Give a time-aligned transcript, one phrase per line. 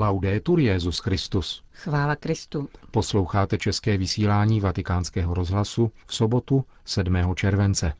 [0.00, 1.62] Laudetur Jezus Christus.
[1.72, 2.68] Chvála Kristu.
[2.90, 7.34] Posloucháte české vysílání Vatikánského rozhlasu v sobotu 7.
[7.34, 7.92] července.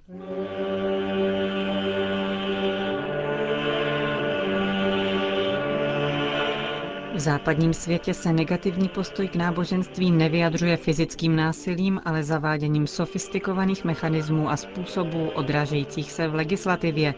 [7.14, 14.50] V západním světě se negativní postoj k náboženství nevyjadřuje fyzickým násilím, ale zaváděním sofistikovaných mechanismů
[14.50, 17.14] a způsobů odrážejících se v legislativě,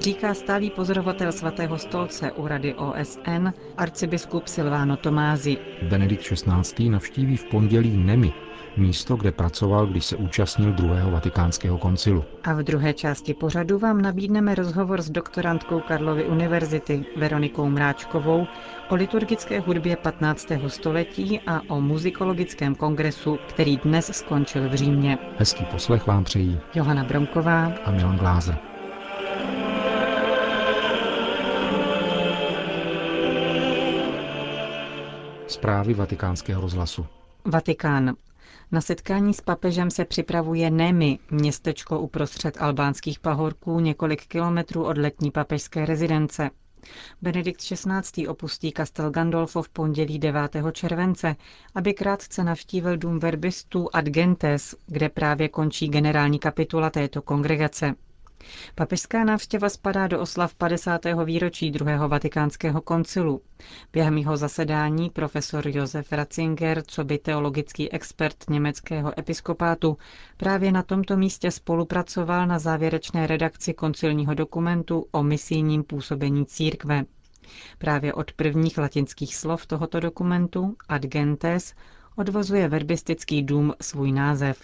[0.00, 5.56] říká stálý pozorovatel svatého stolce u Rady OSN arcibiskup Silvano Tomázi.
[5.82, 6.88] Benedikt XVI.
[6.90, 8.32] navštíví v pondělí Nemi,
[8.76, 12.24] místo, kde pracoval, když se účastnil druhého vatikánského koncilu.
[12.44, 18.46] A v druhé části pořadu vám nabídneme rozhovor s doktorantkou Karlovy univerzity Veronikou Mráčkovou
[18.88, 20.46] o liturgické hudbě 15.
[20.66, 25.18] století a o muzikologickém kongresu, který dnes skončil v Římě.
[25.38, 28.75] Hezký poslech vám přejí Johana Bromková a Milan Glázer.
[35.48, 37.06] Zprávy vatikánského rozhlasu.
[37.44, 38.14] Vatikán.
[38.72, 45.30] Na setkání s papežem se připravuje Nemi, městečko uprostřed albánských pahorků několik kilometrů od letní
[45.30, 46.50] papežské rezidence.
[47.22, 48.26] Benedikt XVI.
[48.28, 50.56] opustí Castel Gandolfo v pondělí 9.
[50.72, 51.36] července,
[51.74, 57.94] aby krátce navštívil dům verbistů Ad Gentes, kde právě končí generální kapitula této kongregace.
[58.74, 61.00] Papežská návštěva spadá do oslav 50.
[61.24, 63.40] výročí druhého vatikánského koncilu.
[63.92, 69.98] Během jeho zasedání profesor Josef Ratzinger, co by teologický expert německého episkopátu,
[70.36, 77.04] právě na tomto místě spolupracoval na závěrečné redakci koncilního dokumentu o misijním působení církve.
[77.78, 81.74] Právě od prvních latinských slov tohoto dokumentu, ad gentes,
[82.16, 84.58] odvozuje verbistický dům svůj název.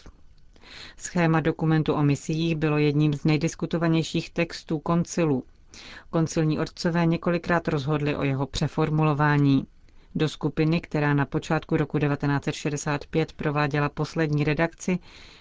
[0.97, 5.45] Schéma dokumentu o misiích bylo jedním z nejdiskutovanějších textů koncilu.
[6.11, 9.67] Koncilní otcové několikrát rozhodli o jeho přeformulování.
[10.15, 14.99] Do skupiny, která na počátku roku 1965 prováděla poslední redakci,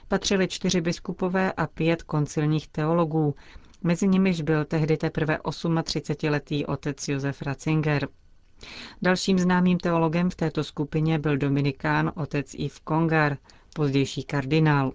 [0.07, 3.35] patřili čtyři biskupové a pět koncilních teologů,
[3.83, 8.07] mezi nimiž byl tehdy teprve 38-letý otec Josef Ratzinger.
[9.01, 13.37] Dalším známým teologem v této skupině byl dominikán otec Yves Kongar,
[13.75, 14.91] pozdější kardinál.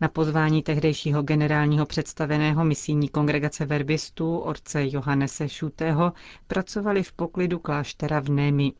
[0.00, 6.12] Na pozvání tehdejšího generálního představeného misijní kongregace verbistů orce Johannese Šutého
[6.46, 8.72] pracovali v poklidu kláštera v Némi.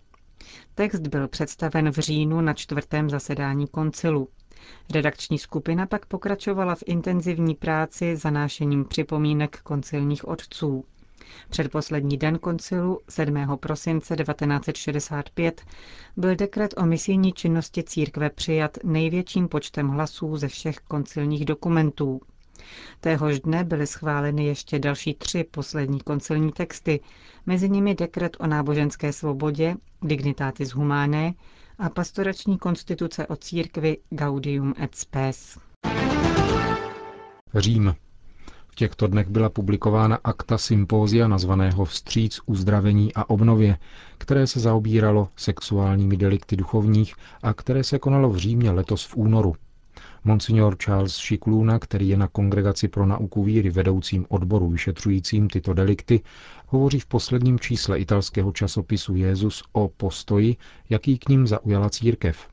[0.75, 4.29] Text byl představen v říjnu na čtvrtém zasedání koncilu.
[4.95, 10.85] Redakční skupina pak pokračovala v intenzivní práci zanášením připomínek koncilních otců.
[11.49, 13.59] Předposlední den koncilu 7.
[13.61, 15.63] prosince 1965
[16.17, 22.21] byl dekret o misijní činnosti církve přijat největším počtem hlasů ze všech koncilních dokumentů.
[23.01, 27.01] Téhož dne byly schváleny ještě další tři poslední koncilní texty,
[27.47, 31.33] mezi nimi dekret o náboženské svobodě, Dignitatis Humanae
[31.79, 35.59] a pastorační konstituce o církvi Gaudium et Spes.
[37.55, 37.95] Řím.
[38.73, 43.79] V těchto dnech byla publikována akta sympózia nazvaného Vstříc uzdravení a obnově,
[44.19, 49.55] které se zaobíralo sexuálními delikty duchovních a které se konalo v Římě letos v únoru.
[50.25, 56.21] Monsignor Charles Šikluna, který je na Kongregaci pro nauku víry vedoucím odboru vyšetřujícím tyto delikty,
[56.67, 60.57] hovoří v posledním čísle italského časopisu Jezus o postoji,
[60.91, 62.52] jaký k ním zaujala církev.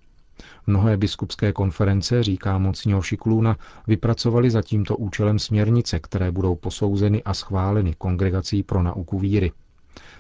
[0.68, 3.58] Mnohé biskupské konference, říká Monsignor Šikluna,
[3.88, 9.52] vypracovali za tímto účelem směrnice, které budou posouzeny a schváleny Kongregací pro nauku víry.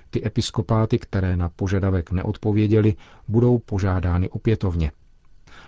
[0.09, 2.95] Ty episkopáty, které na požadavek neodpověděli,
[3.27, 4.91] budou požádány opětovně.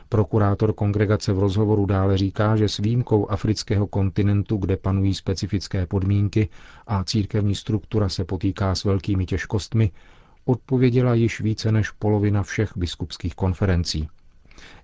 [0.10, 6.50] Prokurátor kongregace v rozhovoru dále říká, že s výjimkou afrického kontinentu, kde panují specifické podmínky
[6.88, 9.92] a církevní struktura se potýká s velkými těžkostmi,
[10.46, 14.08] odpověděla již více než polovina všech biskupských konferencí.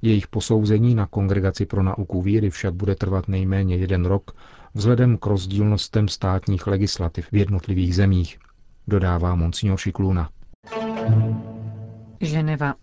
[0.02, 4.32] Jejich posouzení na Kongregaci pro nauku víry však bude trvat nejméně jeden rok
[4.74, 8.40] vzhledem k rozdílnostem státních legislativ v jednotlivých zemích,
[8.88, 10.30] dodává Monsignor Šikluna.
[12.22, 12.74] Ženeva.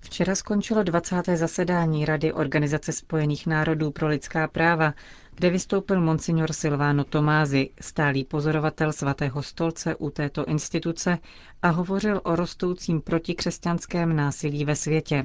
[0.00, 1.22] Včera skončilo 20.
[1.34, 4.94] zasedání Rady Organizace spojených národů pro lidská práva,
[5.34, 11.18] kde vystoupil monsignor Silvano Tomázy, stálý pozorovatel svatého stolce u této instituce
[11.62, 15.24] a hovořil o rostoucím protikřesťanském násilí ve světě.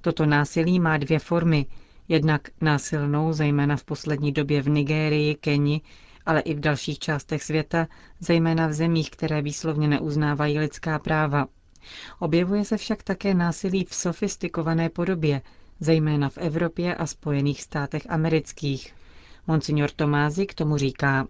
[0.00, 1.66] Toto násilí má dvě formy.
[2.08, 5.80] Jednak násilnou, zejména v poslední době v Nigérii, Keni,
[6.26, 7.86] ale i v dalších částech světa,
[8.20, 11.46] zejména v zemích, které výslovně neuznávají lidská práva.
[12.18, 15.42] Objevuje se však také násilí v sofistikované podobě,
[15.80, 18.94] zejména v Evropě a Spojených státech amerických.
[19.46, 21.26] Monsignor Tomázi k tomu říká.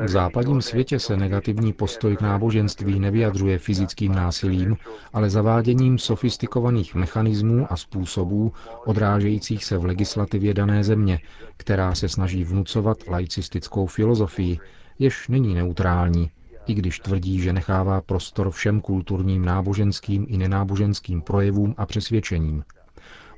[0.00, 4.76] V západním světě se negativní postoj k náboženství nevyjadřuje fyzickým násilím,
[5.12, 8.52] ale zaváděním sofistikovaných mechanismů a způsobů
[8.86, 11.18] odrážejících se v legislativě dané země,
[11.56, 14.58] která se snaží vnucovat laicistickou filozofii,
[14.98, 16.30] jež není neutrální,
[16.66, 22.64] i když tvrdí, že nechává prostor všem kulturním, náboženským i nenáboženským projevům a přesvědčením.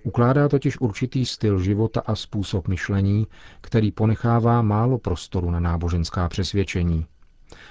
[0.05, 3.27] Ukládá totiž určitý styl života a způsob myšlení,
[3.61, 7.06] který ponechává málo prostoru na náboženská přesvědčení.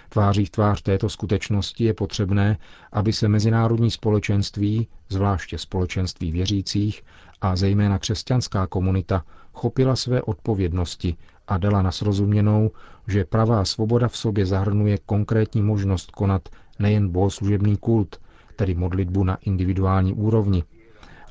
[0.10, 2.58] Tváří v tvář této skutečnosti je potřebné,
[2.92, 7.04] aby se mezinárodní společenství, zvláště společenství věřících
[7.42, 11.16] a zejména křesťanská komunita, chopila své odpovědnosti
[11.48, 12.72] a dala na srozuměnou,
[13.08, 18.20] že pravá svoboda v sobě zahrnuje konkrétní možnost konat nejen bohoslužebný kult,
[18.56, 20.64] tedy modlitbu na individuální úrovni,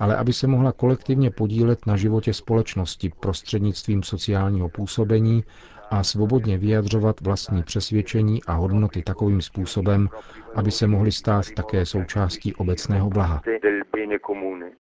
[0.03, 5.45] ale aby se mohla kolektivně podílet na životě společnosti prostřednictvím sociálního působení
[5.91, 10.09] a svobodně vyjadřovat vlastní přesvědčení a hodnoty takovým způsobem,
[10.55, 13.43] aby se mohly stát také součástí obecného blaha.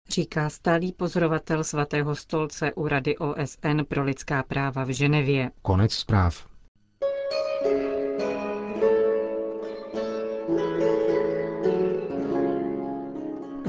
[0.08, 5.50] Říká stálý pozorovatel svatého stolce u Rady OSN pro lidská práva v Ženevě.
[5.62, 6.57] Konec zpráv.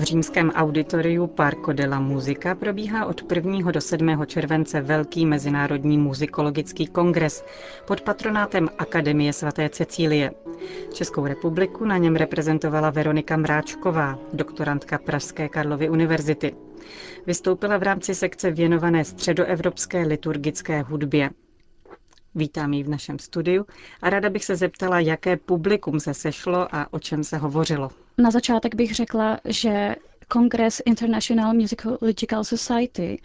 [0.10, 3.72] Římském auditoriu Parco della Musica probíhá od 1.
[3.72, 4.26] do 7.
[4.26, 7.44] července velký mezinárodní muzikologický kongres
[7.88, 10.32] pod patronátem Akademie svaté Cecílie.
[10.94, 16.56] Českou republiku na něm reprezentovala Veronika Mráčková, doktorantka Pražské Karlovy univerzity.
[17.28, 21.30] Vystoupila v rámci sekce věnované středoevropské liturgické hudbě.
[22.36, 23.66] Vítám ji v našem studiu
[24.02, 27.90] a ráda bych se zeptala, jaké publikum se sešlo a o čem se hovořilo.
[28.18, 29.96] Na začátek bych řekla, že
[30.28, 33.22] Kongres International Musicological Society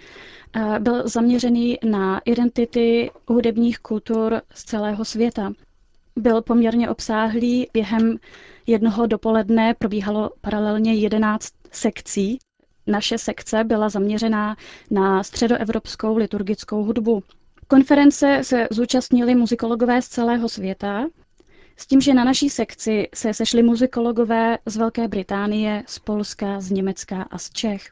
[0.56, 5.52] eh, byl zaměřený na identity hudebních kultur z celého světa.
[6.16, 7.66] Byl poměrně obsáhlý.
[7.72, 8.18] Během
[8.66, 12.38] jednoho dopoledne probíhalo paralelně 11 sekcí.
[12.86, 14.56] Naše sekce byla zaměřená
[14.90, 17.22] na středoevropskou liturgickou hudbu.
[17.68, 21.06] Konference se zúčastnili muzikologové z celého světa,
[21.76, 26.70] s tím, že na naší sekci se sešli muzikologové z Velké Británie, z Polska, z
[26.70, 27.90] Německa a z Čech.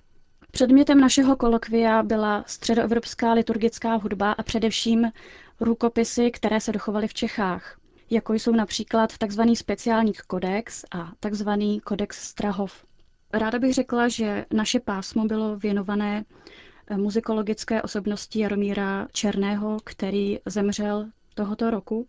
[0.51, 5.13] Předmětem našeho kolokvia byla středoevropská liturgická hudba a především
[5.61, 7.79] rukopisy, které se dochovaly v Čechách,
[8.11, 9.43] jako jsou například tzv.
[9.55, 11.49] speciální kodex a tzv.
[11.85, 12.85] kodex Strahov.
[13.33, 16.25] Ráda bych řekla, že naše pásmo bylo věnované
[16.97, 22.07] muzikologické osobnosti Jaromíra Černého, který zemřel tohoto roku.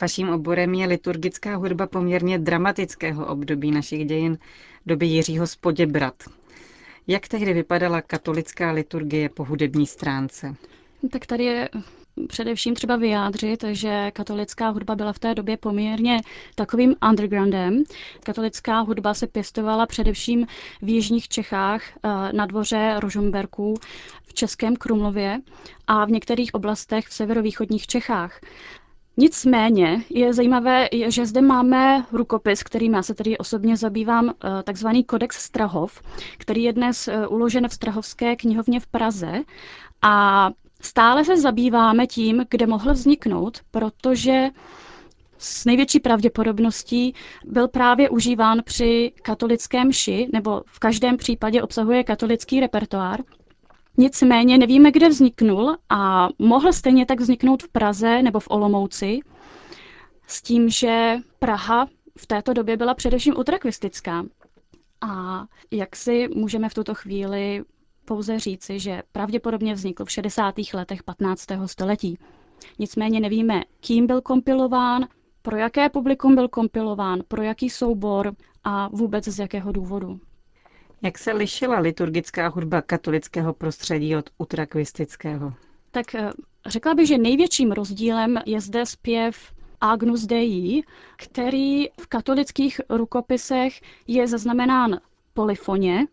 [0.00, 4.38] Vaším oborem je liturgická hudba poměrně dramatického období našich dějin,
[4.86, 6.14] doby Jiřího Spoděbrat.
[7.06, 10.54] Jak tehdy vypadala katolická liturgie po hudební stránce?
[11.10, 11.68] Tak tady je
[12.28, 16.20] především třeba vyjádřit, že katolická hudba byla v té době poměrně
[16.54, 17.84] takovým undergroundem.
[18.24, 20.46] Katolická hudba se pěstovala především
[20.82, 23.74] v jižních Čechách eh, na dvoře Rožumberků
[24.26, 25.40] v Českém Krumlově
[25.86, 28.40] a v některých oblastech v severovýchodních Čechách.
[29.16, 35.04] Nicméně je zajímavé, že zde máme rukopis, kterým já se tedy osobně zabývám, eh, takzvaný
[35.04, 36.02] Kodex Strahov,
[36.38, 39.32] který je dnes eh, uložen v Strahovské knihovně v Praze
[40.02, 40.50] a
[40.84, 44.48] Stále se zabýváme tím, kde mohl vzniknout, protože
[45.38, 47.14] s největší pravděpodobností
[47.44, 53.20] byl právě užíván při katolickém ši, nebo v každém případě obsahuje katolický repertoár.
[53.96, 59.20] Nicméně nevíme, kde vzniknul a mohl stejně tak vzniknout v Praze nebo v Olomouci,
[60.26, 61.88] s tím, že Praha
[62.18, 64.24] v této době byla především utrakvistická.
[65.00, 67.62] A jak si můžeme v tuto chvíli
[68.04, 70.54] pouze říci, že pravděpodobně vznikl v 60.
[70.74, 71.46] letech 15.
[71.66, 72.18] století.
[72.78, 75.06] Nicméně nevíme, kým byl kompilován,
[75.42, 78.32] pro jaké publikum byl kompilován, pro jaký soubor
[78.64, 80.20] a vůbec z jakého důvodu.
[81.02, 85.52] Jak se lišila liturgická hudba katolického prostředí od utrakvistického?
[85.90, 86.30] Tak eh,
[86.66, 90.82] řekla bych, že největším rozdílem je zde zpěv Agnus Dei,
[91.16, 95.00] který v katolických rukopisech je zaznamenán
[95.34, 96.06] polifoně,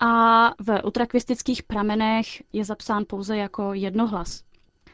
[0.00, 4.42] a v utrakvistických pramenech je zapsán pouze jako jednohlas.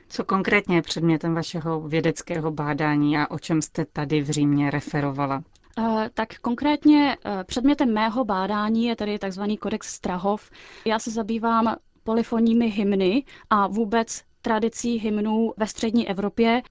[0.08, 5.42] Co konkrétně je předmětem vašeho vědeckého bádání a o čem jste tady v Římě referovala?
[5.78, 9.42] Eh, tak konkrétně eh, předmětem mého bádání je tedy tzv.
[9.60, 10.50] kodex Strahov.
[10.84, 16.62] Já se zabývám polifonními hymny a vůbec tradicí hymnů ve střední Evropě.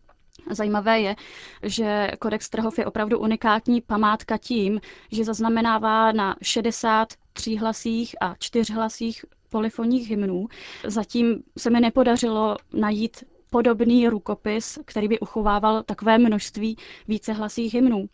[0.49, 1.15] Zajímavé je,
[1.63, 4.81] že kodex Strahov je opravdu unikátní památka tím,
[5.11, 10.47] že zaznamenává na 60 tříhlasích a čtyřhlasích polyfonních hymnů.
[10.87, 18.09] Zatím se mi nepodařilo najít podobný rukopis, který by uchovával takové množství vícehlasých hymnů.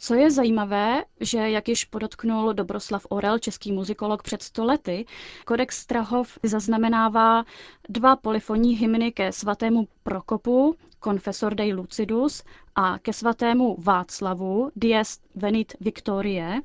[0.00, 5.04] Co je zajímavé, že jak již podotknul Dobroslav Orel, český muzikolog před stolety,
[5.44, 7.44] kodex Strahov zaznamenává
[7.88, 12.42] dva polyfonní hymny ke svatému Prokopu, Confessor Dei Lucidus,
[12.80, 16.60] a ke svatému Václavu, Dies Venit Victorie,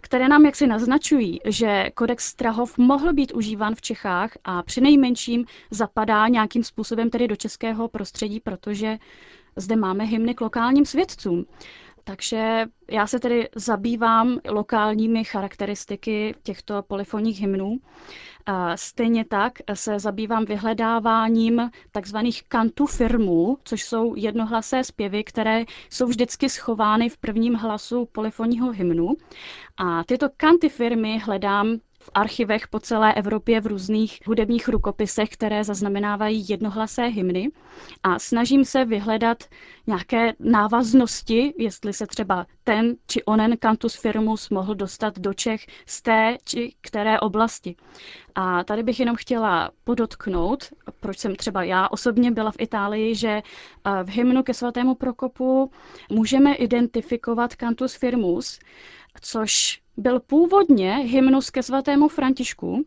[0.00, 5.44] které nám jaksi naznačují, že kodex Strahov mohl být užíván v Čechách a při nejmenším
[5.70, 8.98] zapadá nějakým způsobem tedy do českého prostředí, protože
[9.56, 11.44] zde máme hymny k lokálním svědcům.
[12.04, 17.78] Takže já se tedy zabývám lokálními charakteristiky těchto polyfonních hymnů.
[18.74, 26.48] Stejně tak se zabývám vyhledáváním takzvaných kantů firmů, což jsou jednohlasé zpěvy, které jsou vždycky
[26.48, 29.14] schovány v prvním hlasu polyfonního hymnu.
[29.76, 35.64] A tyto kanty firmy hledám v archivech po celé Evropě v různých hudebních rukopisech, které
[35.64, 37.48] zaznamenávají jednohlasé hymny
[38.02, 39.44] a snažím se vyhledat
[39.86, 46.02] nějaké návaznosti, jestli se třeba ten či onen cantus firmus mohl dostat do Čech z
[46.02, 47.76] té či které oblasti.
[48.34, 50.64] A tady bych jenom chtěla podotknout,
[51.00, 55.70] proč jsem třeba já osobně byla v Itálii, že eh, v hymnu ke svatému Prokopu
[56.10, 58.58] můžeme identifikovat cantus firmus,
[59.20, 62.84] což byl původně hymnus ke svatému Františku,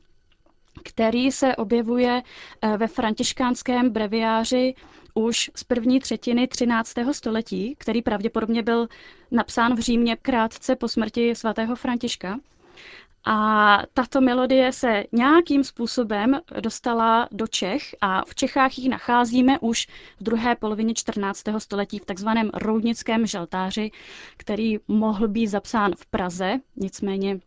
[0.84, 2.22] který se objevuje
[2.62, 4.76] eh, ve františkánském breviáři
[5.14, 6.94] už z první třetiny 13.
[7.12, 8.88] století, který pravděpodobně byl
[9.32, 12.40] napsán v Římě krátce po smrti svatého Františka.
[13.26, 19.88] A tato melodie se nějakým způsobem dostala do Čech a v Čechách ji nacházíme už
[20.20, 21.44] v druhé polovině 14.
[21.58, 23.92] století v takzvaném roudnickém žaltáři,
[24.38, 27.40] který mohl být zapsán v Praze, nicméně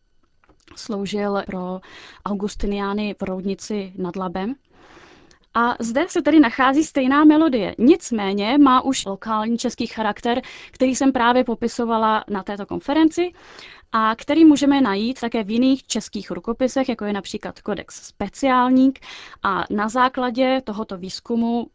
[0.77, 1.81] sloužil pro
[2.27, 4.55] Augustiniány v Roudnici nad Labem.
[5.59, 7.75] A zde se tedy nachází stejná melodie.
[7.79, 13.33] Nicméně má už lokální český charakter, který jsem právě popisovala na této konferenci
[13.93, 18.99] a který můžeme najít také v jiných českých rukopisech, jako je například Kodex speciálník.
[19.43, 21.67] A na základě tohoto výzkumu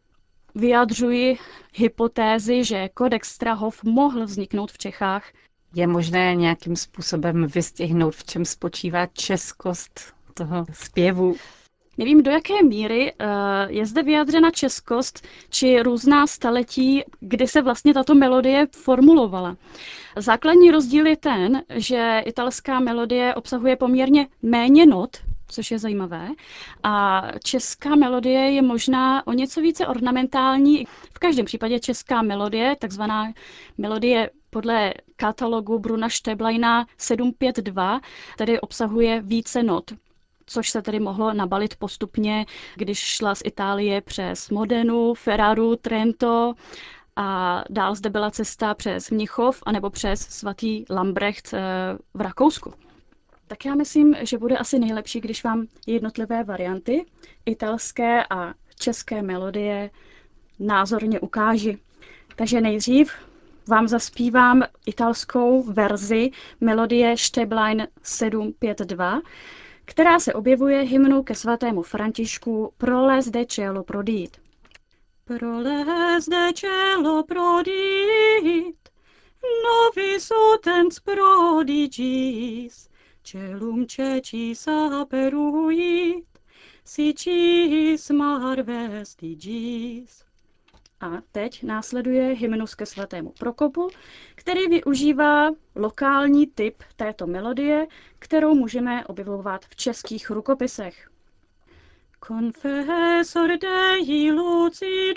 [0.55, 1.38] vyjadřuji
[1.73, 5.23] hypotézy, že Kodex Strahov mohl vzniknout v Čechách.
[5.73, 11.35] Je možné nějakým způsobem vystihnout, v čem spočívá českost toho zpěvu?
[11.98, 13.27] Nevím, do jaké míry uh,
[13.67, 19.57] je zde vyjadřena českost či různá staletí, kdy se vlastně tato melodie formulovala.
[20.17, 25.17] Základní rozdíl je ten, že italská melodie obsahuje poměrně méně not,
[25.48, 26.29] což je zajímavé.
[26.83, 30.86] A česká melodie je možná o něco více ornamentální.
[31.13, 33.33] V každém případě česká melodie, takzvaná
[33.77, 38.01] melodie podle katalogu Bruna Štebleina 752,
[38.38, 39.91] tedy obsahuje více not
[40.45, 42.45] což se tedy mohlo nabalit postupně,
[42.75, 46.53] když šla z Itálie přes Modenu, Ferraru, Trento
[47.15, 51.60] a dál zde byla cesta přes Mnichov anebo přes svatý Lambrecht eh,
[52.13, 52.74] v Rakousku.
[53.48, 57.05] Tak já myslím, že bude asi nejlepší, když vám jednotlivé varianty
[57.45, 59.89] italské a české melodie
[60.60, 61.77] názorně ukáži.
[62.36, 63.12] Takže nejdřív
[63.67, 66.31] vám zaspívám italskou verzi
[66.62, 69.21] melodie Šteblein 752,
[69.91, 74.38] která se objevuje hymnu ke svatému Františku Proles de cielo prodit.
[75.25, 78.75] Proles de cielo prodit,
[79.63, 82.89] novis utens prodigis,
[83.24, 84.67] celum cecis
[85.01, 86.25] aperuit,
[86.86, 90.24] sicis mar vestigis.
[91.01, 93.89] A teď následuje hymnus ke svatému Prokopu,
[94.41, 97.88] který využívá lokální typ této melodie,
[98.19, 101.10] kterou můžeme objevovat v českých rukopisech.
[102.27, 105.15] Confessor Dei lucidus,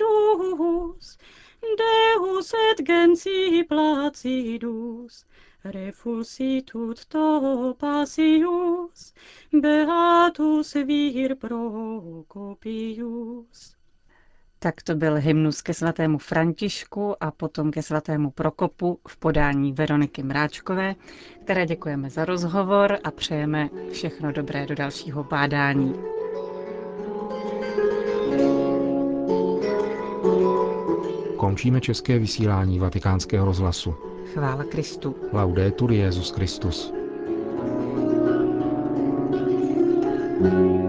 [1.78, 5.26] Deus et gensi placidus,
[5.64, 9.14] refulsitut to passius,
[9.52, 12.34] beatus vir Procopius.
[14.64, 20.22] Tak to byl hymnus ke svatému Františku a potom ke svatému Prokopu v podání Veroniky
[20.22, 20.94] Mráčkové,
[21.44, 25.94] které děkujeme za rozhovor a přejeme všechno dobré do dalšího bádání.
[31.36, 33.94] Končíme české vysílání vatikánského rozhlasu.
[34.32, 35.16] Chvála Kristu.
[35.32, 36.92] Laudetur Jezus Christus.
[40.42, 40.83] thank you